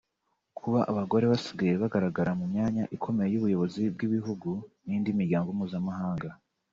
[0.57, 4.49] Kuba abagore basigaye bagaragara mu myanya ikomeye y’ubuyobozi bw’ibihugu
[4.85, 6.29] n’indi miryango mpuzamahanga